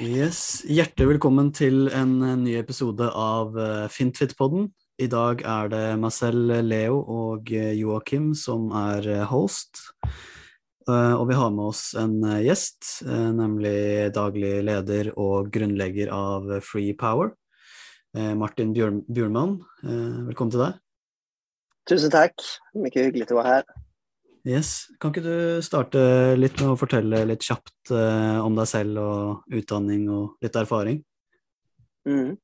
[0.00, 4.70] Yes, Hjertelig velkommen til en eh, ny episode av eh, Fintfit-podden.
[4.96, 9.82] I dag er det meg selv, eh, Leo, og Joakim som er host.
[10.88, 13.04] Og vi har med oss en gjest,
[13.36, 17.34] nemlig daglig leder og grunnlegger av Free Power,
[18.40, 19.60] Martin Bjørn Bjurman.
[19.84, 20.80] Velkommen til deg.
[21.86, 22.42] Tusen tack,
[22.74, 23.62] mycket hyggligt att vara här.
[24.48, 24.88] Yes.
[25.00, 26.00] Kan ikke du starte
[26.38, 31.02] litt med å fortelle litt kjapt uh, om deg selv og utdanning og litt erfaring?
[32.08, 32.38] Mm.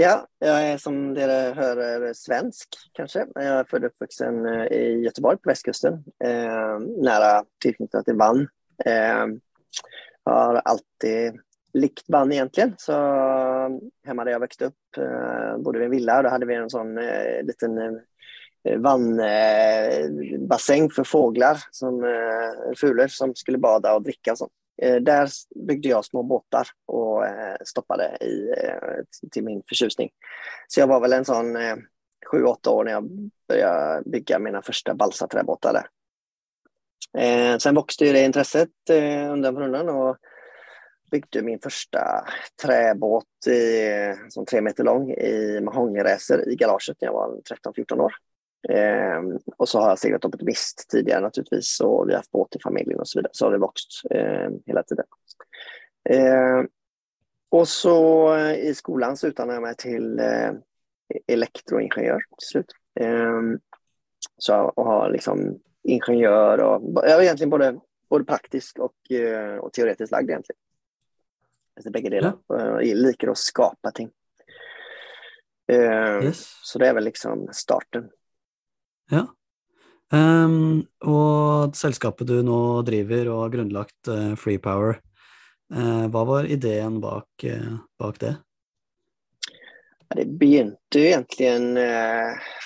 [0.00, 3.26] Ja, jag är som dere hör svensk kanske.
[3.34, 8.48] Jag är född och uppvuxen eh, i Göteborg på västkusten, eh, nära tillknuten till Vann.
[8.84, 9.26] Eh,
[10.24, 11.40] har alltid
[11.72, 13.68] likt Vann egentligen, så eh,
[14.06, 16.54] hemma där jag växte upp eh, bodde vi i en villa och då hade vi
[16.54, 17.92] en sån eh, liten eh,
[18.64, 24.52] Eh, vannbassäng för fåglar, som, eh, fulor som skulle bada och dricka och sånt.
[24.82, 25.28] Eh, där
[25.66, 28.74] byggde jag små båtar och eh, stoppade i eh,
[29.30, 30.10] till min förtjusning.
[30.68, 31.76] Så jag var väl en sån eh,
[32.30, 35.86] sju, åtta år när jag började bygga mina första balsaträbåtar där.
[37.18, 40.16] Eh, sen växte ju det intresset eh, undan för undan och
[41.10, 42.24] byggde min första
[42.62, 48.00] träbåt i, eh, som tre meter lång i mahognyräser i garaget när jag var 13-14
[48.00, 48.14] år.
[48.68, 49.20] Eh,
[49.56, 52.56] och så har jag seglat upp ett mist tidigare naturligtvis och vi har haft båt
[52.56, 53.30] i familjen och så vidare.
[53.34, 55.04] Så har det vuxit eh, hela tiden.
[56.10, 56.64] Eh,
[57.48, 60.50] och så eh, i skolan så utbildade jag mig till eh,
[61.26, 62.72] elektroingenjör till slut.
[63.00, 63.40] Eh,
[64.36, 69.72] så jag har liksom ingenjör och jag är egentligen både, både praktisk och, eh, och
[69.72, 70.58] teoretiskt lagd egentligen.
[71.76, 72.36] Alltså bägge delar.
[72.48, 74.10] Jag liker att skapa ting.
[75.72, 76.60] Eh, Yes.
[76.62, 78.10] Så det är väl liksom starten.
[79.10, 79.26] Ja.
[80.12, 84.96] Um, og selskapet du nå driver og har grunnlagt uh, Free Power,
[85.70, 88.32] eh, hva var ideen bak, uh, bak det?
[90.08, 91.76] Ja, Det begynte ju egentligen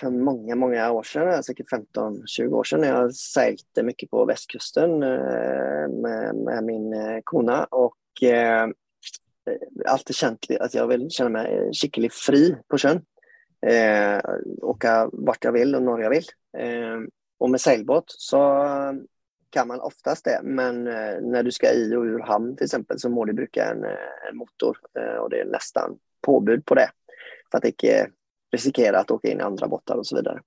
[0.00, 1.66] för många, många år sedan, säkert
[1.96, 6.94] 15-20 år sedan, när jag seilte mycket på västkusten med, med min
[7.24, 7.96] kona och
[9.86, 13.02] alltid känt att jag vill känna mig skickligt fri på sjön.
[13.66, 14.20] Eh,
[14.62, 16.24] åka vart jag vill och när jag vill.
[16.58, 17.00] Eh,
[17.38, 18.38] och med seilbåt så
[19.50, 22.98] kan man oftast det, men eh, när du ska i och ur hamn till exempel
[22.98, 26.74] så må du bruka en, eh, en motor eh, och det är nästan påbud på
[26.74, 26.90] det
[27.50, 28.10] för att inte
[28.52, 30.40] riskera att åka in i andra båtar och så vidare.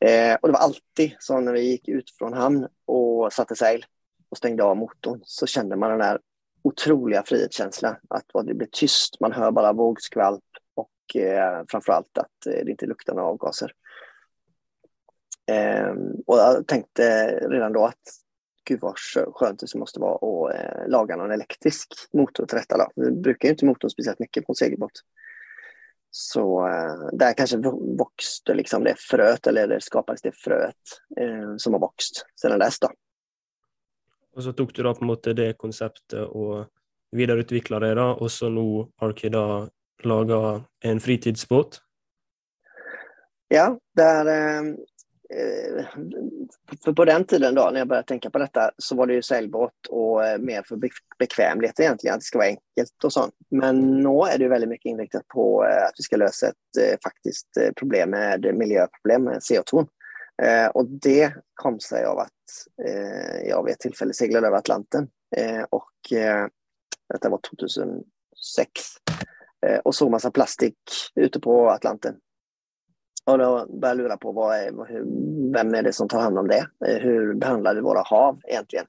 [0.00, 3.84] Eh, och det var alltid så när vi gick ut från hamn och satte seil
[4.28, 6.18] och stängde av motorn så kände man den där
[6.62, 10.44] otroliga frihetskänslan att det blir tyst, man hör bara vågskvalp
[11.12, 13.72] och eh, framförallt att eh, det inte luktar några avgaser.
[15.46, 15.94] Eh,
[16.26, 18.02] och jag tänkte redan då att
[18.64, 18.98] gud vad
[19.34, 22.76] skönt det måste vara att eh, laga någon elektrisk motor till detta.
[22.76, 22.90] Då.
[22.96, 25.00] Vi brukar ju inte motorn speciellt mycket på en segelbåt.
[26.10, 27.56] Så eh, där kanske
[27.98, 30.76] växte liksom det fröet, eller det skapades det fröet
[31.20, 32.78] eh, som har växt sedan dess.
[32.78, 32.90] Då.
[34.32, 36.66] Och så tog du upp på det konceptet och
[37.10, 39.14] vidareutvecklade det, då och så nu har du
[40.04, 41.80] laga en fritidsbåt.
[43.48, 44.58] Ja, där, eh,
[45.38, 45.86] eh,
[46.84, 49.22] för på den tiden då, när jag började tänka på detta så var det ju
[49.22, 50.78] säljbåt och eh, mer för
[51.18, 53.34] bekvämlighet egentligen, att det ska vara enkelt och sånt.
[53.50, 57.02] Men nu är det ju väldigt mycket inriktat på eh, att vi ska lösa ett
[57.04, 59.86] faktiskt problem med miljöproblem med CO2.
[60.42, 62.28] Eh, och det kom sig av att
[62.86, 66.46] eh, jag vid ett tillfälle seglade över Atlanten eh, och eh,
[67.12, 67.94] detta var 2006
[69.66, 70.76] Eh, och såg massa plastik
[71.14, 72.14] ute på Atlanten.
[73.24, 75.04] Och då började jag lura på vad är, hur,
[75.52, 76.66] vem är det som tar hand om det?
[76.86, 78.86] Eh, hur behandlar vi våra hav egentligen?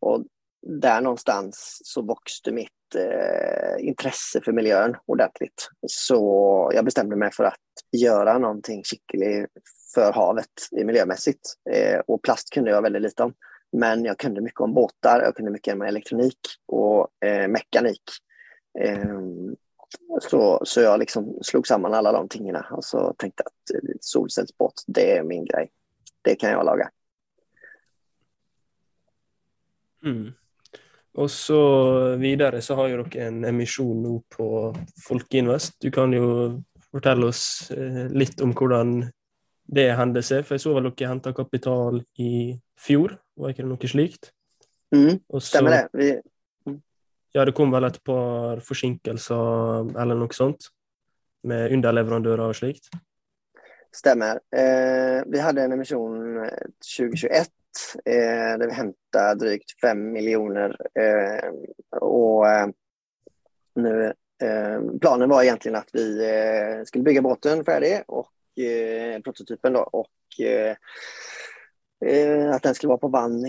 [0.00, 0.24] Och
[0.66, 5.68] där någonstans så växte mitt eh, intresse för miljön ordentligt.
[5.86, 7.54] Så jag bestämde mig för att
[7.92, 9.50] göra någonting skickligt
[9.94, 11.54] för havet miljömässigt.
[11.70, 13.34] Eh, och plast kunde jag väldigt lite om.
[13.72, 18.02] Men jag kunde mycket om båtar, jag kunde mycket om elektronik och eh, mekanik.
[18.80, 19.56] Ehm,
[20.20, 24.84] så, så jag liksom slog samman alla de tingen och så tänkte att eh, solcellsbåt,
[24.86, 25.70] det är min grej.
[26.22, 26.90] Det kan jag laga.
[30.04, 30.32] Mm.
[31.14, 31.60] Og så
[32.16, 34.46] videre så har jo dere en emisjon nå på
[35.06, 35.76] Folkeinvest.
[35.80, 36.28] Du kan jo
[36.90, 39.04] fortelle oss eh, litt om hvordan
[39.64, 43.70] det hendte seg, for jeg så vel dere henta kapital i fjor, var ikke det
[43.70, 44.32] noe slikt?
[44.94, 45.84] Mm, så, stämmer det?
[45.92, 46.10] Vi,
[47.36, 50.68] ja, det kom väl ett par forsinkelser eller något sånt,
[51.42, 52.84] med underleverantörer och slikt?
[53.92, 54.40] Stämmer.
[54.56, 56.50] Eh, vi hade en emission eh,
[56.98, 57.48] 2021
[58.04, 60.76] eh, där vi hämtade drygt 5 miljoner.
[61.00, 61.50] Eh,
[62.00, 62.68] och, eh,
[63.74, 64.12] nu.
[64.42, 69.80] Eh, planen var egentligen att vi eh, skulle bygga båten färdig och eh, prototypen då
[69.80, 70.76] och eh,
[72.06, 73.44] Eh, att den skulle vara på vann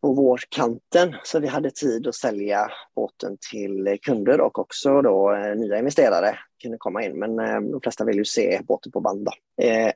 [0.00, 5.56] på vårkanten så vi hade tid att sälja båten till kunder och också då eh,
[5.56, 7.18] nya investerare kunde komma in.
[7.18, 9.24] Men eh, de flesta vill ju se båten på band.
[9.24, 9.32] Då.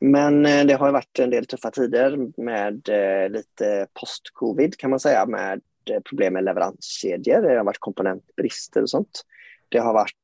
[0.01, 2.89] Men det har varit en del tuffa tider med
[3.33, 5.61] lite post-covid kan man säga med
[6.09, 7.43] problem med leveranskedjor.
[7.43, 9.23] Det har varit komponentbrister och sånt.
[9.69, 10.15] Det har varit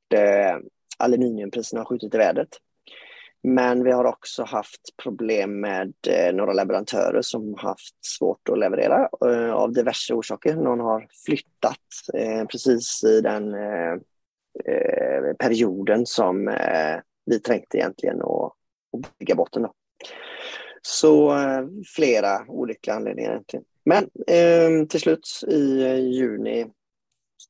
[0.98, 2.48] aluminiumpriserna har skjutit i vädret.
[3.42, 9.08] Men vi har också haft problem med eh, några leverantörer som haft svårt att leverera
[9.26, 10.56] eh, av diverse orsaker.
[10.56, 13.92] Någon har flyttat eh, precis i den eh,
[14.64, 16.96] eh, perioden som eh,
[17.26, 18.52] vi tänkte egentligen att,
[18.92, 19.62] att bygga botten.
[19.62, 19.72] Då.
[20.82, 23.64] Så eh, flera olyckliga anledningar egentligen.
[23.84, 26.66] Men eh, till slut i eh, juni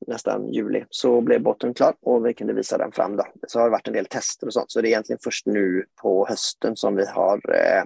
[0.07, 3.15] nästan juli så blev botten klar och vi kunde visa den fram.
[3.15, 3.25] Då.
[3.47, 5.85] Så har det varit en del tester och sånt så det är egentligen först nu
[6.01, 7.83] på hösten som vi har eh,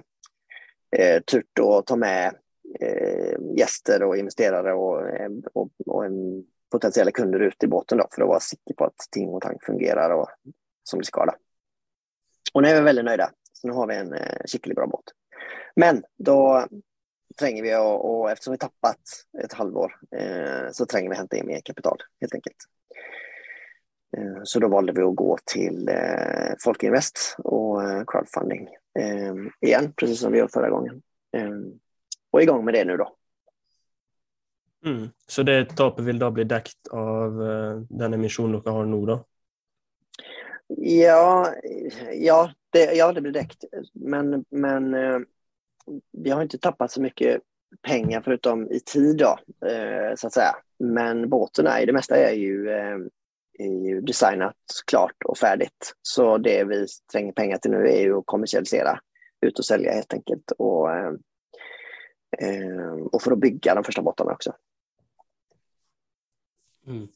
[1.00, 2.34] eh turt att ta med
[2.80, 8.06] eh, gäster och investerare och, eh, och, och en potentiella kunder ut i båten då,
[8.14, 10.28] för att vara säker på att ting och tank fungerar och
[10.84, 11.26] som det ska.
[11.26, 11.32] Då.
[12.54, 13.30] Och nu är vi väldigt nöjda.
[13.52, 15.04] Så nu har vi en eh, skickligt bra båt.
[15.76, 16.66] Men då
[17.38, 19.00] tränger vi och, och eftersom vi tappat
[19.44, 22.56] ett halvår eh, så tränger vi hämta in mer kapital helt enkelt.
[24.16, 29.92] Eh, så då valde vi att gå till eh, Folkinvest och eh, crowdfunding eh, igen,
[29.96, 31.02] precis som vi gjorde förra gången.
[31.36, 31.50] Eh,
[32.30, 33.16] och igång med det nu då.
[34.86, 35.08] Mm.
[35.26, 37.38] Så det tapet vil da bli dekt av
[37.88, 39.24] den emissionen dere har nu då?
[40.76, 41.54] Ja,
[42.12, 43.64] ja, det, ja, det blir dekt.
[43.92, 44.94] Men, men
[46.12, 47.42] vi har inte tappat så mycket
[47.82, 49.38] pengar förutom i tid då,
[49.68, 50.56] eh, så att säga.
[50.78, 52.98] Men båten är, det mesta är ju, eh,
[53.58, 55.94] är ju designat klart och färdigt.
[56.02, 59.00] Så det vi tränger pengar till nu är ju att kommersialisera,
[59.40, 60.50] ut och sälja helt enkelt.
[60.58, 61.12] Och, eh,
[62.38, 64.52] eh och för att bygga de första båtarna också.
[66.86, 67.08] Mm.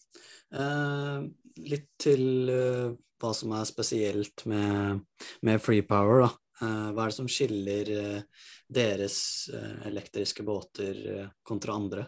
[0.54, 5.00] Eh, lite till eh, vad som är speciellt med,
[5.40, 6.20] med Free Power.
[6.20, 6.30] Då.
[6.60, 8.20] Hva vad är det som skiljer eh,
[8.68, 12.06] deres deras båter elektriska båtar kontra andra?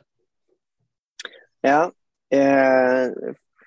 [1.61, 1.93] Ja,
[2.31, 3.13] eh,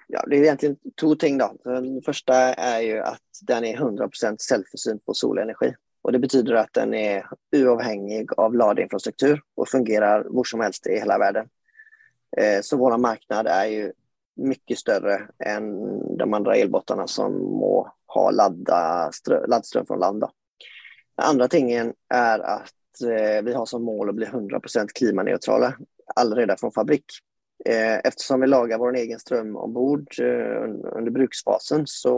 [0.08, 1.38] ja, det är egentligen två ting.
[1.38, 1.58] Då.
[1.64, 5.76] Den första är ju att den är 100% självförsynt på solenergi.
[6.02, 7.26] Och det betyder att den är
[7.56, 11.48] oavhängig av ladinfrastruktur och fungerar var som helst i hela världen.
[12.38, 13.92] Eh, så vår marknad är ju
[14.36, 15.78] mycket större än
[16.18, 20.22] de andra elbåtarna som må ha ladda strö, laddström från land.
[20.22, 20.32] Då.
[21.16, 25.76] Andra tingen är att eh, vi har som mål att bli 100% klimaneutrala
[26.16, 27.06] allredan från fabrik.
[27.66, 30.64] Eh, eftersom vi lagar vår egen ström ombord eh,
[30.98, 32.16] under bruksfasen så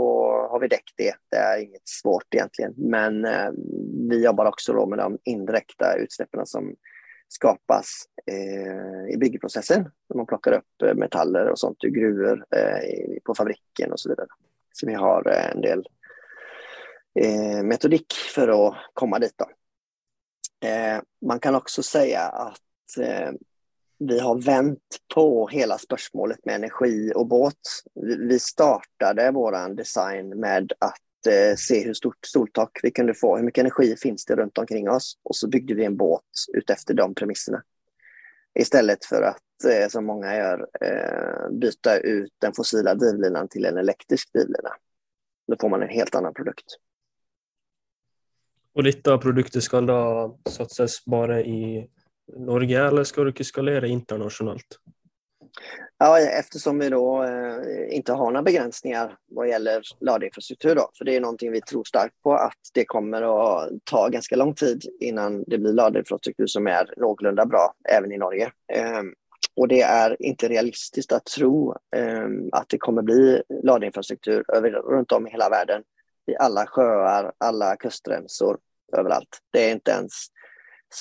[0.52, 1.14] har vi däckt det.
[1.32, 2.74] Det är inget svårt egentligen.
[2.78, 3.50] Men eh,
[4.10, 6.76] vi jobbar också då med de indirekta utsläppen som
[7.28, 7.88] skapas
[8.32, 9.84] eh, i byggprocessen.
[10.10, 14.10] När man plockar upp eh, metaller och sånt ur gruvor eh, på fabriken och så
[14.10, 14.28] vidare.
[14.74, 15.88] Så vi har eh, en del
[17.20, 19.34] eh, metodik för att komma dit.
[19.38, 19.50] Då.
[20.68, 23.32] Eh, man kan också säga att eh,
[24.00, 27.60] vi har vänt på hela spörsmålet med energi och båt.
[28.30, 33.44] Vi, startade vår design med att eh, se hur stort soltak vi kunde få, hur
[33.44, 36.22] mycket energi finns det runt omkring oss och så byggde vi en båt
[36.54, 37.64] utefter de premisserna.
[38.60, 40.68] Istället för att, eh, som många gör,
[41.52, 44.70] byta ut den fossila drivlinan till en elektrisk drivlina.
[45.48, 46.66] Då får man en helt annan produkt.
[48.76, 51.88] Och detta produkter ska då satsas bara i
[52.38, 54.80] Norge eller ska du skalera internationellt?
[55.98, 61.16] Ja, eftersom vi då eh, inte har några begränsningar vad gäller laddinfrastruktur då, för det
[61.16, 65.44] är någonting vi tror starkt på att det kommer att ta ganska lång tid innan
[65.48, 68.52] det blir laddinfrastruktur som är någorlunda bra även i Norge.
[68.74, 69.02] Eh,
[69.56, 75.12] och det är inte realistiskt att tro eh, att det kommer bli laddinfrastruktur över, runt
[75.12, 75.84] om i hela världen
[76.28, 78.58] i alla sjöar, alla kustremsor,
[78.98, 79.40] överallt.
[79.52, 80.12] Det är inte ens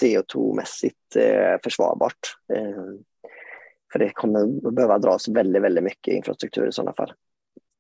[0.01, 2.37] CO2-mässigt eh, försvarbart.
[2.53, 2.85] Eh,
[3.93, 7.13] för det kommer behöva dras väldigt, väldigt mycket infrastruktur i sådana fall.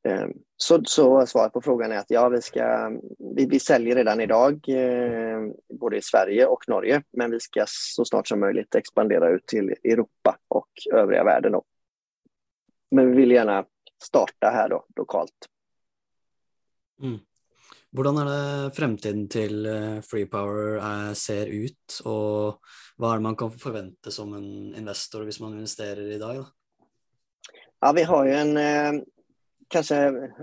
[0.08, 2.90] Eh, så, så svaret på frågan är att ja, vi, ska,
[3.36, 5.40] vi, vi säljer redan idag eh,
[5.80, 9.70] både i Sverige och Norge, men vi ska så snart som möjligt expandera ut till
[9.70, 11.52] Europa och övriga världen.
[11.52, 11.62] Då.
[12.90, 13.64] Men vi vill gärna
[14.02, 15.48] starta här då, lokalt.
[17.02, 17.18] Mm.
[17.94, 22.56] Hvordan er det fremtiden til eh, Free Power eh, ser ut, og
[22.98, 26.40] hva er det man kan forvente som en investor hvis man investerer i dag?
[26.40, 26.48] Da?
[27.86, 28.92] Ja, vi har ju en, eh,
[29.68, 29.96] kanske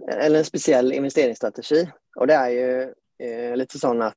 [0.08, 1.92] eller en speciell investeringsstrategi.
[2.16, 2.94] Och det är ju
[3.28, 4.16] eh, lite så att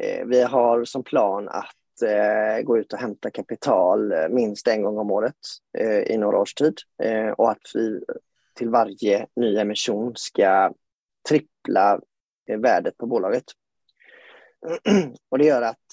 [0.00, 4.98] eh, vi har som plan att eh, gå ut och hämta kapital minst en gång
[4.98, 5.34] om året
[5.78, 6.74] eh, i några års tid.
[7.02, 8.00] Eh, och att vi
[8.54, 10.72] till varje ny emission ska
[11.28, 12.00] trippla
[12.56, 13.44] värdet på bolaget.
[15.28, 15.86] och det gör att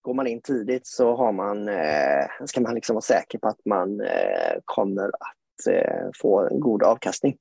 [0.00, 3.64] går man in tidigt så har man, eh, ska man liksom vara säker på att
[3.64, 7.36] man eh, kommer att eh, få en god avkastning.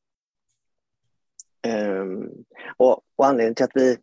[1.68, 2.30] Ehm,
[2.78, 3.98] och, och, anledningen till att vi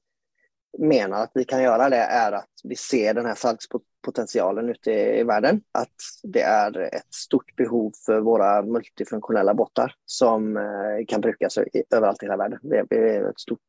[0.78, 5.22] menar att vi kan göra det är att vi ser den här salgspotentialen ute i,
[5.22, 5.62] världen.
[5.72, 11.58] Att det är ett stort behov för våra multifunktionella båtar som eh, kan brukas
[11.90, 12.58] överallt i hela världen.
[12.62, 13.60] Det är ett stort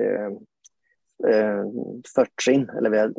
[0.00, 0.26] eh,
[1.32, 1.64] eh,
[2.14, 3.12] förtrin, eller vi,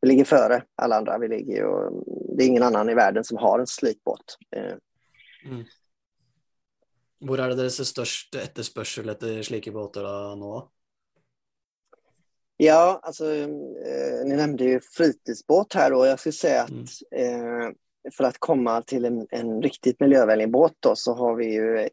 [0.00, 1.18] vi, ligger före alla andra.
[1.18, 2.04] Vi ligger och,
[2.36, 4.38] det är ingen annan i världen som har en slipbåt.
[5.46, 5.64] Mm.
[7.18, 10.04] Var är det dere ser størst etterspørsel etter slike båter
[10.36, 10.58] nå?
[12.56, 16.70] Ja, alltså, eh, ni nämnde ju fritidsbåt här och jag skulle säga att
[17.10, 17.62] mm.
[17.62, 17.70] eh,
[18.16, 21.88] för att komma till en, en, riktigt miljövänlig båt då, så har vi ju eh,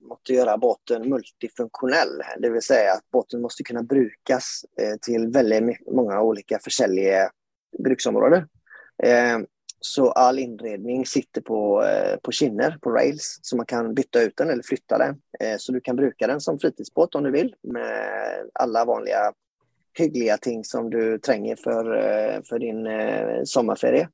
[0.00, 2.22] måste göra båten multifunktionell.
[2.38, 7.30] Det vill säga att båten måste kunna brukas eh, till väldigt många olika försäljliga
[7.78, 8.48] bruksområden.
[9.80, 11.84] Så all inredning sitter på,
[12.22, 15.16] på kinner, på rails, så man kan byta ut den eller flytta den.
[15.58, 18.04] Så du kan bruka den som fritidsbåt om du vill med
[18.54, 19.32] alla vanliga
[19.94, 24.08] hyggliga ting som du tränger för, eh, för din eh, sommarferie.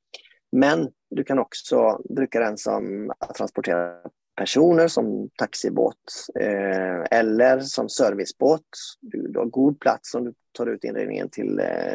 [0.52, 3.94] Men du kan också bruka den som att transportera
[4.37, 8.66] personer som taxibåt eh, eller som servicebåt.
[9.00, 11.94] Du, du har god plats om du tar ut inredningen till eh,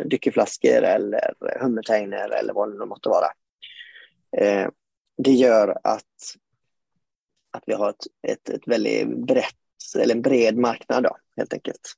[0.84, 3.28] eller hummertainer eller vad det nu måste vara.
[4.38, 4.70] Eh,
[5.18, 6.04] det gör att,
[7.52, 9.56] att vi har ett, ett, ett väldigt brett,
[10.00, 11.94] eller en bred marknad då, helt enkelt.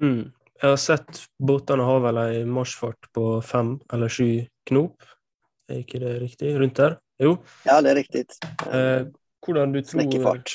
[0.00, 0.32] Mm.
[0.60, 5.02] Jag har sett båtarna har väl en marsfart på fem eller sju knop.
[5.68, 6.56] Är inte det riktigt?
[6.56, 6.98] Runt där?
[7.18, 7.36] Jo.
[7.64, 8.38] Ja, det är riktigt.
[8.72, 9.06] Eh,
[9.46, 10.00] hvordan du tror...
[10.00, 10.50] Snekkefart.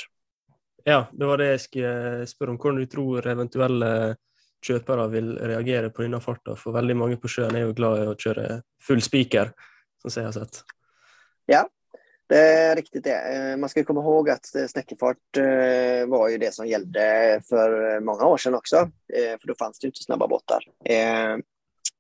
[0.84, 2.58] Ja, det var det jeg skulle spørre om.
[2.58, 4.16] Hvordan du tror eventuelle
[4.64, 6.56] kjøpere vil reagere på denne farta.
[6.60, 8.48] For veldig mange på sjøen er jo glad i å kjøre
[8.84, 9.54] full spiker,
[10.04, 10.64] som jeg har sett.
[11.52, 11.64] Ja,
[12.34, 13.36] det är riktigt det.
[13.36, 15.18] Eh, man ska komma ihåg att eh, snäckefart
[16.08, 18.90] var ju det som gällde för många år sedan också.
[19.42, 20.64] För då fanns det inte snabba båtar.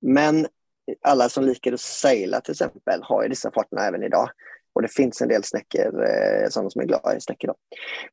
[0.01, 0.47] Men
[1.01, 4.29] alla som liker att segla till exempel har ju dessa farterna även idag.
[4.73, 5.91] Och det finns en del snäckor,
[6.49, 7.53] sådana som är glada i snäckor.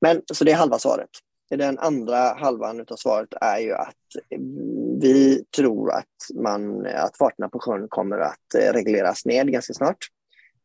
[0.00, 1.10] Men så det är halva svaret.
[1.50, 3.96] Den andra halvan av svaret är ju att
[5.00, 10.08] vi tror att, man, att farterna på sjön kommer att regleras ned ganska snart.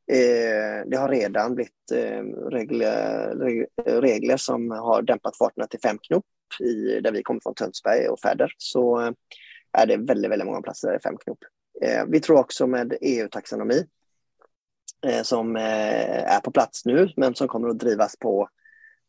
[0.08, 3.36] Eh, det har redan blivit eh, regler,
[4.02, 6.26] regler som har dämpat farterna till fem knop
[6.60, 8.54] i, där vi kommer från Tönsberg och Färder.
[8.58, 9.12] Så eh,
[9.72, 11.40] är det väldigt, väldigt många platser där det är fem knop.
[11.82, 13.86] Eh, vi tror också med EU-taxonomi
[15.08, 18.50] eh, som är på plats nu men som kommer att drivas på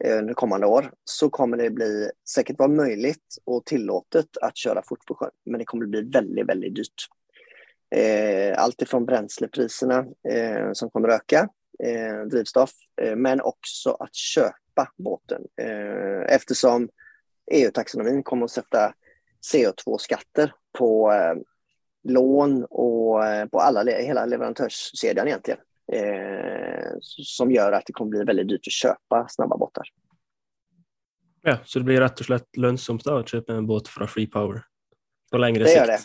[0.05, 5.07] under kommande år så kommer det bli säkert vara möjligt och tillåtet att köra fort
[5.07, 5.31] på sjön.
[5.45, 7.09] Men det kommer bli väldigt, väldigt dyrt.
[7.91, 11.49] Eh, allt ifrån bränslepriserna eh, som kommer öka,
[12.31, 12.71] drivstoff,
[13.17, 15.43] men också att köpa båten.
[16.29, 16.89] Eftersom
[17.53, 18.95] EU-taxonomin kommer att sätta
[19.53, 21.13] CO2-skatter på
[22.05, 25.61] lån och på alla, hela leverantörskedjan egentligen
[25.93, 29.89] eh, som gör att det kommer bli väldigt dyrt att köpa snabba båtar.
[31.43, 34.65] Ja, så det blir rätt och slett lönsamt att köpa en båt från Free Power
[35.31, 35.81] på längre det sikt?
[35.81, 35.99] Gör det.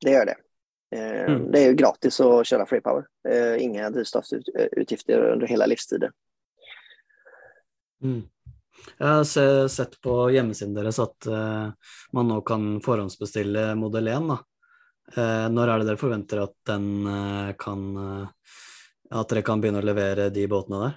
[0.00, 0.36] det gör det.
[0.94, 1.52] Eh, mm.
[1.52, 3.06] Det är ju gratis att köra Free Power.
[3.28, 6.12] Eh, inga drivstoffsutgifter under hela livstiden.
[8.02, 8.22] Mm.
[8.98, 11.68] Jag har sett på hemsidan deres att uh,
[12.12, 14.14] man nu kan förhandsbeställa modell 1.
[14.16, 14.38] Uh,
[15.50, 17.08] när är det dere förväntar att den
[17.58, 17.96] kan
[19.10, 20.92] att dere kan börja leverera de båtarna där?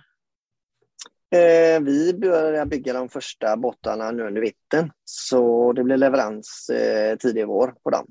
[1.29, 4.91] Eh, vi börjar bygga de första båtarna nu under vintern.
[5.03, 8.07] Så det blir leverans eh, tidig vår på dem.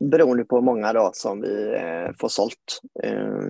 [0.00, 2.80] Eh, beroende på hur många då som vi eh, får sålt.
[3.02, 3.40] Eh,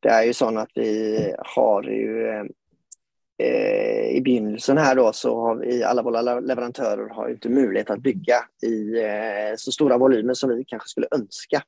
[0.00, 2.28] det är ju så att vi har ju
[3.38, 8.02] eh, i begynnelsen här då så har vi, alla våra leverantörer har inte möjlighet att
[8.02, 11.62] bygga i eh, så stora volymer som vi kanske skulle önska.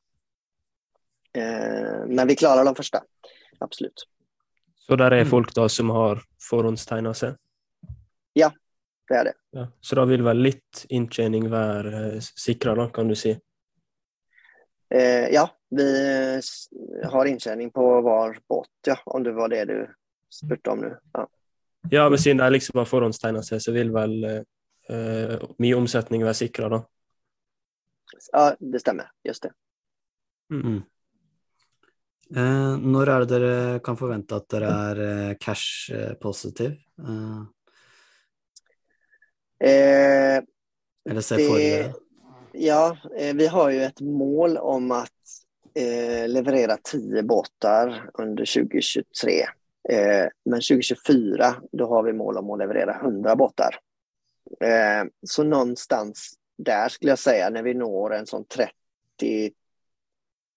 [1.36, 3.02] Eh, men vi klarar de första,
[3.58, 4.08] absolut.
[4.76, 5.26] Så där är mm.
[5.26, 7.34] folk då som har förhåndstegnat sig?
[8.32, 8.52] Ja,
[9.08, 9.34] det är det.
[9.50, 9.68] Ja.
[9.80, 13.36] Så då vill väl lite intjäning vara eh, då, kan du säga?
[14.94, 16.40] Eh, ja, vi
[17.04, 19.94] har intjäning på var båt, ja, om det var det du
[20.30, 20.98] spurtade om nu.
[21.12, 21.28] Ja.
[21.90, 26.38] Ja, men siden de liksom har forhåndstegna seg, så vil vel eh, mye omsetning være
[26.38, 26.80] sikra, da.
[28.32, 29.10] Ja, det stämmer.
[29.24, 29.50] Just det.
[30.52, 30.78] Mm.
[32.36, 36.78] Eh, når er det dere kan forvente at dere er eh, cash eh, positive?
[37.02, 37.42] Eh,
[39.64, 40.42] Eh,
[41.10, 41.94] eller for det?
[42.54, 45.10] Ja, eh, vi har ju ett mål om att
[45.74, 49.30] eh, leverera 10 båtar under 2023.
[49.88, 53.78] Eh, men 2024, då har vi mål om att leverera 100 båtar.
[55.26, 58.72] Så någonstans där skulle jag säga när vi når en sån 30,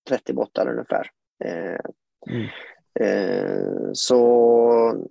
[0.07, 1.11] 30 båtar ungefär.
[2.29, 2.47] Mm.
[3.93, 5.07] så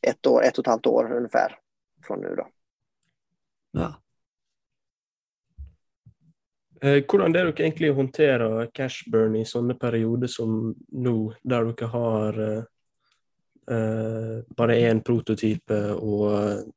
[0.00, 1.58] ett, år, ett och ett halvt år ungefär
[2.06, 2.48] från nu då.
[3.70, 3.94] Ja.
[6.82, 11.88] Eh, Hvordan det dere egentlig håndterer cash burn i sånne perioder som nå, der dere
[11.94, 12.64] har eh,
[13.74, 16.70] eh bare én prototype eh, og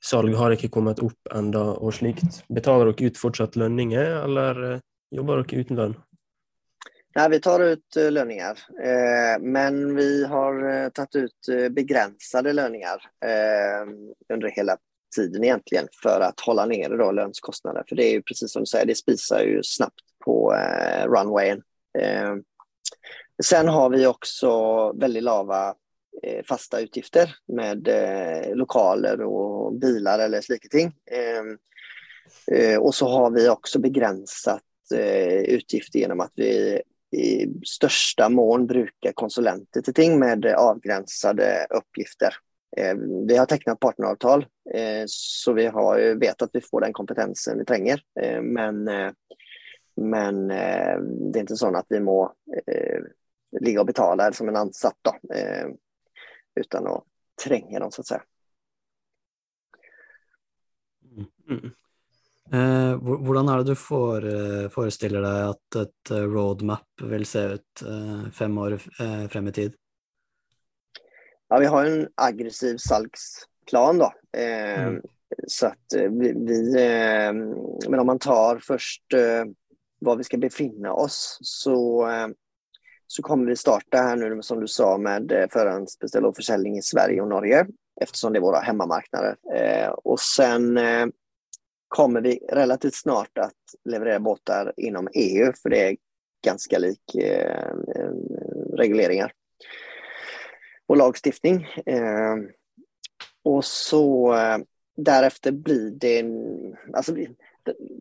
[0.00, 2.44] salg har ikke kommet opp enda og slikt?
[2.48, 5.98] Betaler dere ut fortsatt lønninger, eller eh, jobber dere uten lønn?
[7.16, 13.86] Nej, vi tar ut löningar, eh, men vi har tagit ut begränsade löningar eh,
[14.28, 14.78] under hela
[15.14, 17.84] tiden egentligen för att hålla nere då lönskostnader.
[17.88, 21.62] För det är ju precis som du säger, det spisar ju snabbt på eh, runwayen.
[21.98, 22.34] Eh,
[23.42, 25.74] sen har vi också väldigt lava
[26.22, 30.92] eh, fasta utgifter med eh, lokaler och bilar eller slika ting.
[31.10, 31.44] Eh,
[32.58, 34.62] eh, och så har vi också begränsat
[34.94, 36.82] eh, utgifter genom att vi
[37.16, 42.34] i största mån brukar konsulenter till ting med avgränsade uppgifter.
[42.76, 42.96] Eh,
[43.28, 47.64] Vi har tecknat partneravtal eh, så vi har vet att vi får den kompetensen vi
[47.64, 48.02] tränger.
[48.20, 49.12] Eh, Men, eh,
[49.96, 52.32] men eh, det är inte så att vi må
[52.66, 53.00] eh,
[53.60, 55.66] ligga och betala som en ansatt då, eh,
[56.60, 57.04] utan att
[57.44, 58.22] tränga dem så att säga.
[61.48, 61.70] Mm.
[62.52, 67.38] Eh, Hur är det du får, eh, forestiller deg at et eh, roadmap vill se
[67.38, 69.74] ut eh, fem år eh, fram i tid?
[71.54, 74.12] Ja, vi har en aggressiv salgsplan då.
[74.38, 75.02] Eh, Mm.
[75.46, 77.32] Så att eh, vi, vi eh,
[77.90, 79.44] men om man tar först eh,
[80.00, 82.28] var vi ska befinna oss så, eh,
[83.06, 86.82] så kommer vi starta här nu som du sa med eh, förhandsbeställ och försäljning i
[86.82, 87.66] Sverige och Norge
[88.00, 89.36] eftersom det är våra hemmamarknader.
[90.04, 90.78] Och sen
[91.88, 93.52] kommer vi relativt snart att
[93.84, 95.96] leverera båtar inom EU för det är
[96.44, 97.16] ganska lik
[98.76, 99.32] regleringar
[100.86, 101.66] och lagstiftning.
[101.86, 102.36] Eh,
[103.42, 104.58] och så eh,
[104.96, 106.24] därefter blir det
[106.92, 107.14] alltså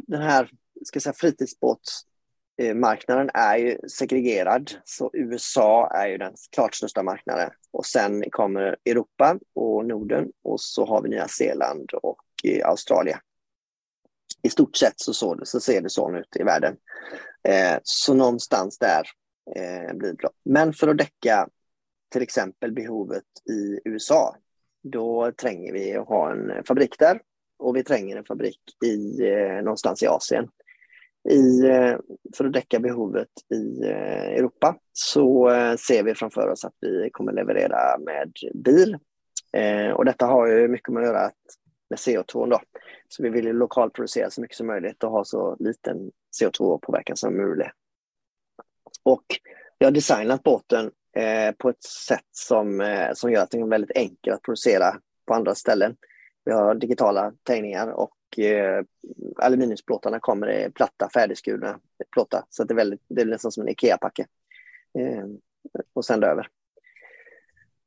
[0.07, 0.49] den här
[0.85, 4.71] ska jag säga, fritidsbåtsmarknaden är ju segregerad.
[4.85, 7.49] Så USA är ju den klart största marknaden.
[7.71, 13.19] Och sen kommer Europa och Norden och så har vi Nya Zeeland och eh, Australien.
[14.41, 16.75] I stort sett så, så, så ser det så ut i världen.
[17.47, 19.03] Eh, så någonstans där
[19.55, 20.29] eh, blir det bra.
[20.45, 21.49] Men för att däcka
[22.13, 24.35] till exempel behovet i USA,
[24.83, 27.21] då tränger vi att ha en fabrik där
[27.59, 30.47] och vi tränger en fabrik i, eh, någonstans i Asien.
[31.29, 31.97] I, eh,
[32.37, 37.09] för att täcka behovet i eh, Europa så eh, ser vi framför oss att vi
[37.11, 38.97] kommer leverera med bil.
[39.53, 41.31] Eh, och detta har ju mycket med att göra
[41.89, 42.59] med CO2 då.
[43.07, 47.37] Så vi vill ju lokalproducera så mycket som möjligt och ha så liten CO2-påverkan som
[47.37, 47.71] möjligt.
[49.03, 49.25] Och
[49.77, 50.91] jag har designat båten
[51.57, 55.33] på ett sätt som, eh, som gör att den är väldigt enkel att producera på
[55.33, 55.95] andra ställen.
[56.45, 58.83] Vi har digitala tegningar och eh,
[59.37, 61.79] aluminiumsplåtarna kommer i platta färdigskurna
[62.11, 62.43] plåtar.
[62.49, 64.25] Så att det, är väldigt, det är nästan som en IKEA-packe.
[64.99, 65.25] Eh,
[65.93, 66.47] och sända över.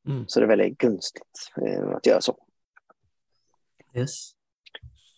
[0.08, 0.24] Mm.
[0.28, 2.36] Så det är väldigt gunstigt eh, att göra så.
[3.94, 4.36] Yes.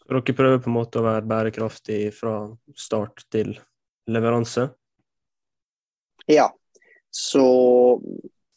[0.08, 2.34] Dere prøver på en måte å være bærekraftig fra
[2.78, 3.50] start til
[4.08, 4.70] leveranse?
[6.24, 6.46] Ja,
[7.18, 8.02] så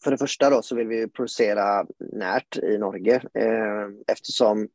[0.03, 4.67] för det första då så vill vi producera närt i Norge eh, eftersom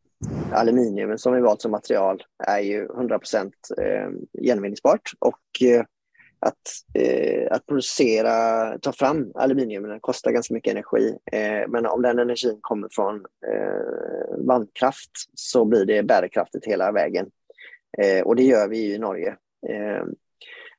[0.52, 5.84] aluminium som vi valt som material är ju 100% eh, genomvinningsbart och eh,
[6.38, 8.32] att, eh, att producera,
[8.78, 11.18] ta fram aluminium kostar ganska mycket energi.
[11.32, 13.14] Eh, men om den energin kommer från
[13.52, 17.26] eh, vandkraft så blir det bärkraftigt hela vägen.
[17.98, 19.36] Eh, och det gör vi i Norge.
[19.68, 20.04] Eh,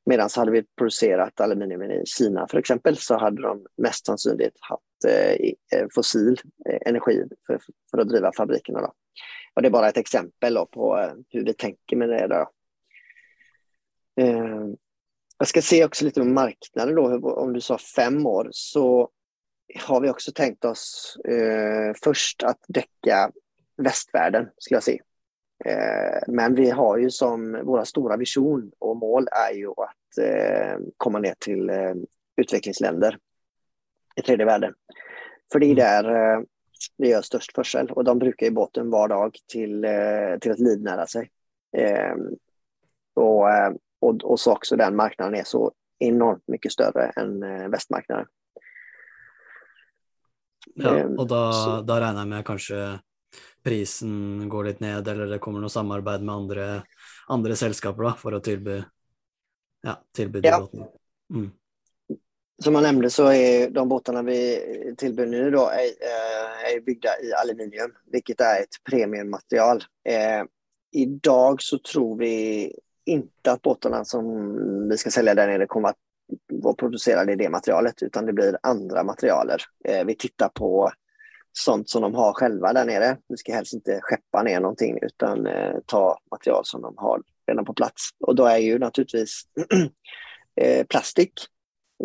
[0.08, 5.04] Medan hade vi producerat aluminium i Kina för exempel så hade de mest sannolikt haft
[5.06, 5.32] eh,
[5.72, 8.80] eh fossil eh, energi för, för att driva fabrikerna.
[8.80, 8.92] Då.
[9.54, 12.26] Och det är bara ett exempel då, på eh, hur vi tänker med det.
[12.26, 12.50] Då.
[14.22, 14.66] Eh,
[15.38, 19.10] jag ska se också lite om marknaden då, om du sa fem år så
[19.80, 23.30] har vi också tänkt oss eh, först att däcka
[23.76, 25.02] västvärlden, skulle jag säga.
[26.26, 29.97] Men vi har ju som våra stora vision och mål är ju att
[30.96, 31.94] komma ner till eh,
[32.36, 33.18] utvecklingsländer
[34.16, 34.74] i tredje världen.
[35.52, 36.42] För det är där eh,
[36.98, 40.58] det gör störst försel och de brukar i båten var dag till, eh, till att
[40.58, 41.30] livnära sig.
[41.76, 42.18] Ehm,
[43.14, 43.46] och,
[44.00, 47.40] och, och så också den marknaden är så enormt mycket större än
[47.70, 48.26] västmarknaden.
[50.74, 51.52] Ja, ehm, och då,
[51.86, 52.98] då räknar jag med kanske
[53.62, 56.82] prisen går lite ned eller det kommer något samarbete med andra,
[57.26, 58.82] andra sällskap då, för att tillby,
[59.80, 60.68] ja, tillby ja.
[61.34, 61.50] Mm.
[62.62, 67.08] Som jag nämnde så är de båtarna vi tillbyr nu då är, eh, är byggda
[67.22, 69.84] i aluminium, vilket är ett premiummaterial.
[70.04, 70.44] Eh,
[70.92, 72.72] idag så tror vi
[73.04, 75.96] inte att båtarna som vi ska sälja där nere kommer att
[76.52, 79.62] vara producerade i det materialet, utan det blir andra materialer.
[79.84, 80.90] Eh, vi tittar på
[81.52, 83.16] sånt som de har själva där nere.
[83.28, 87.64] Vi ska helst inte skeppa ner någonting utan eh, ta material som de har redan
[87.64, 88.10] på plats.
[88.20, 89.42] Och då är ju naturligtvis
[90.60, 91.32] eh, plastik,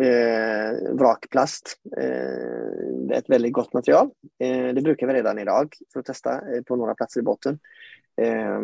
[0.00, 4.10] eh, vrakplast, eh, ett väldigt gott material.
[4.38, 7.58] Eh, det brukar vi redan idag för att testa eh, på några platser i båten.
[8.16, 8.60] Eh,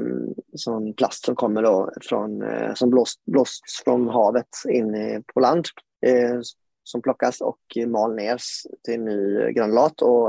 [0.54, 5.66] sån plast som kommer då från, eh, som blåst, blåsts från havet in på land
[6.06, 6.40] eh,
[6.84, 8.38] som plockas och mal ner
[8.84, 10.28] till ny granulat och,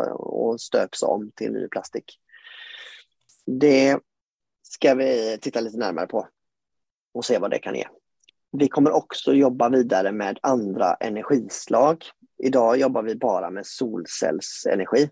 [0.49, 2.19] och stöps om till ny plastik.
[3.45, 3.99] Det
[4.63, 6.27] ska vi titta lite närmare på
[7.13, 7.87] och se vad det kan ge.
[8.57, 12.05] Vi kommer också jobba vidare med andra energislag.
[12.43, 15.09] Idag jobbar vi bara med solcellsenergi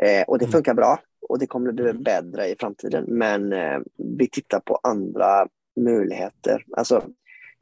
[0.00, 0.52] eh, och det mm.
[0.52, 2.02] funkar bra och det kommer bli mm.
[2.02, 3.04] bättre i framtiden.
[3.08, 3.80] Men eh,
[4.18, 5.48] vi tittar på andra
[5.80, 6.64] möjligheter.
[6.76, 7.04] Alltså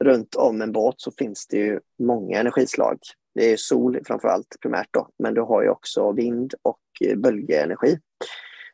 [0.03, 2.99] runt om en båt så finns det ju många energislag.
[3.35, 6.79] Det är sol framför allt primärt då, men du har ju också vind och
[7.15, 7.99] bölgeenergi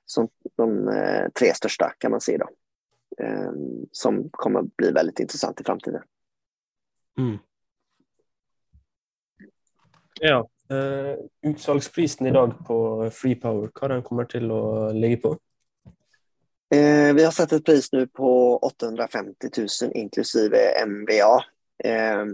[0.06, 2.50] som de eh, tre största kan man se då.
[3.22, 3.52] Eh,
[3.92, 6.02] som kommer att bli väldigt intressant i framtiden.
[7.18, 7.38] Mm.
[10.20, 15.38] Ja, uh, utsalgsprisen idag på Free Power, vad den kommer till att ligga på?
[16.76, 21.44] Eh, vi har satt ett pris nu på 850 000 inklusive MVA.
[21.84, 22.26] Eh,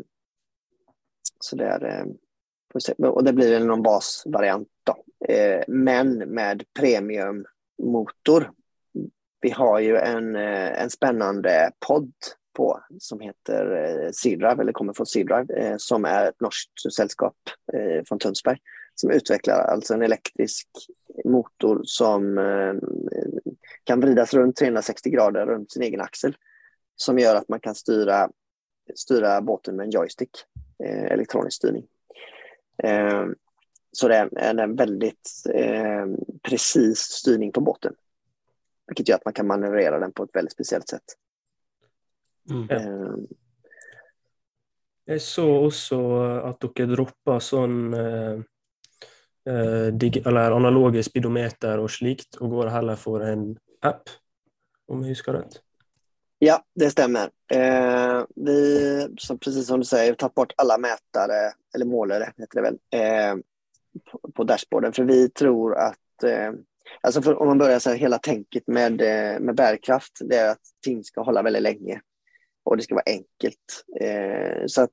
[1.39, 2.05] så det är, eh,
[3.09, 5.03] och det blir någon basvariant då.
[5.33, 8.51] Eh, men med premiummotor.
[9.43, 12.13] Vi har ju en, eh, en spännande podd
[12.53, 13.71] på som heter
[14.25, 17.35] eh, eller kommer från Seadrive, eh, som är ett norskt sällskap
[17.73, 18.57] eh, från Tunsberg
[18.95, 20.67] som utvecklar alltså en elektrisk
[21.25, 22.37] motor som
[23.83, 26.35] kan vridas runt 360 grader runt sin egen axel.
[26.95, 28.29] Som gör att man kan styra,
[28.95, 30.29] styra båten med en joystick,
[31.09, 31.85] elektronisk styrning.
[33.91, 35.43] Så det är en väldigt
[36.43, 37.93] precis styrning på båten.
[38.93, 41.03] Vilket gör att man kan manövrera den på ett väldigt speciellt sätt.
[42.49, 42.69] Mm.
[42.69, 43.15] Eh,
[45.05, 48.39] jag såg också att dere droppa sånn eh,
[49.45, 54.09] eh analoge speedometer och slikt, och går heller för en app,
[54.87, 55.61] om jag huskar rätt.
[56.39, 57.29] Ja, det stämmer.
[57.51, 62.55] Eh, vi, som, precis som du säger, har tagit bort alla mätare, eller målare heter
[62.55, 63.35] det väl, eh,
[64.11, 64.93] på, på dashboarden.
[64.93, 66.51] För vi tror att, eh,
[67.03, 70.49] alltså för, om man börjar så här, hela tänket med, eh, med bärkraft, det är
[70.49, 72.01] att ting ska hålla väldigt länge.
[72.63, 73.85] Och det ska vara enkelt.
[74.01, 74.91] Eh, så att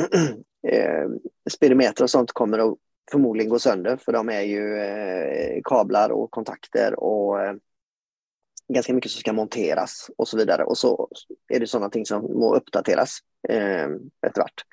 [0.68, 1.08] eh,
[1.50, 2.78] speedometer och sånt kommer att
[3.10, 7.54] förmodligen gå sönder, för de är ju eh, kablar och kontakter och eh,
[8.74, 10.64] ganska mycket som ska monteras och så vidare.
[10.64, 11.08] Och så
[11.48, 13.88] är det sådana ting som må uppdateras eh,
[14.26, 14.64] efter vart.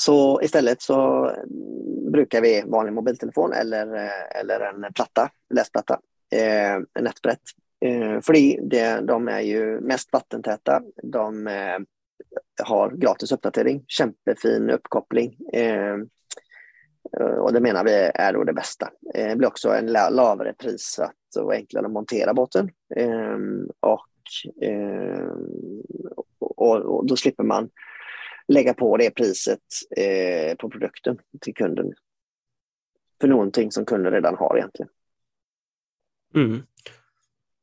[0.00, 6.00] Så istället så mm, brukar vi vanlig mobiltelefon eller, eh, eller en platta, läsplatta,
[6.32, 7.40] eh, en nätbrett.
[7.84, 8.32] Eh, för
[8.68, 10.82] det, de är ju mest vattentäta.
[11.02, 11.78] De eh,
[12.64, 15.36] har gratis uppdatering, kämpefin uppkoppling.
[15.52, 15.96] Eh,
[17.38, 18.90] och det menar vi är då det bästa.
[19.14, 21.00] Det blir också en lavare pris
[21.40, 22.70] och enklare att montera båten.
[22.96, 23.36] Eh,
[23.80, 24.06] och,
[26.38, 27.70] och, och då slipper man
[28.48, 29.60] lägga på det priset
[29.96, 31.92] eh, på produkten till kunden.
[33.20, 34.90] För någonting som kunden redan har egentligen.
[36.34, 36.62] Mm.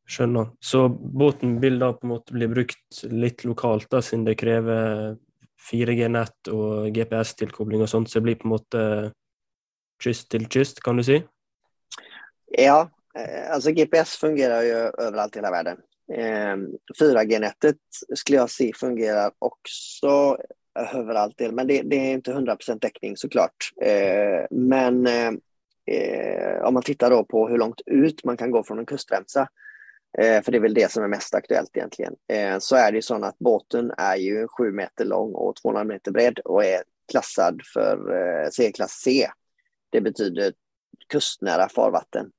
[0.09, 0.47] Skjønner.
[0.59, 5.15] Så båten vil da på en måte bli brukt litt lokalt, da, siden det krever
[5.71, 8.81] 4G-nett og GPS-tilkobling og sånt, så det blir på en måte
[10.03, 11.23] kyst till kyst kan du säga?
[12.45, 14.75] Ja, eh, alltså GPS fungerar ju
[15.07, 15.77] överallt i hela världen.
[16.99, 20.37] 4G-nätet ehm, skulle jag säga fungerar också
[20.75, 21.41] överallt.
[21.51, 23.71] Men det, det är inte 100% täckning såklart.
[23.81, 28.79] Eh, men eh, om man tittar då på hur långt ut man kan gå från
[28.79, 29.47] en kustremsa,
[30.17, 32.97] eh, för det är väl det som är mest aktuellt egentligen, eh, så är det
[32.97, 36.83] ju så att båten är ju 7 meter lång och 200 meter bred och är
[37.11, 39.27] klassad för eh, C-klass C.
[39.89, 40.53] Det betyder
[41.07, 42.31] kustnära farvatten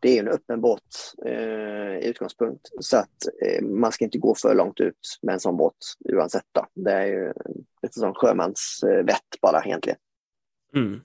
[0.00, 2.68] det är en öppen båt eh, utgångspunkt.
[2.80, 6.46] Så att eh, man ska inte gå för långt ut med en sån båt oavsett.
[6.52, 6.66] Då.
[6.74, 7.32] Det är ju
[7.82, 9.98] lite som sjömansvett bara egentligen.
[10.74, 11.00] Mm.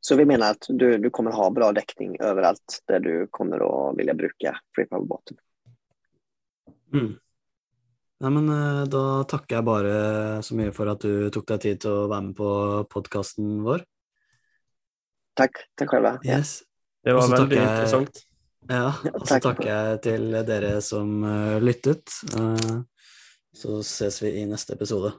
[0.00, 3.98] Så vi menar att du, du kommer ha bra däckning överallt där du kommer att
[3.98, 5.36] vilja bruka freepowerbåten.
[6.92, 7.14] Mm.
[8.18, 11.86] Ja, men eh, då tackar jag bara så mycket för att du tog dig tid
[11.86, 13.84] att vara med på podcasten vår.
[15.34, 16.18] Tack, tack själva.
[16.24, 16.62] Yes.
[17.06, 18.22] Det var väldigt tackar, intressant.
[18.68, 22.10] Ja, och så tackar jag till er som uh, lyttet.
[22.38, 22.80] Uh,
[23.56, 25.12] så ses vi i nästa episode.